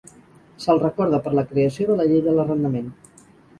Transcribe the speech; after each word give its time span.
Se'l 0.63 0.81
recorda 0.83 1.19
per 1.27 1.35
la 1.41 1.45
creació 1.53 1.89
de 1.91 1.99
la 2.01 2.09
Llei 2.09 2.25
de 2.31 2.37
l'Arrendament. 2.39 2.93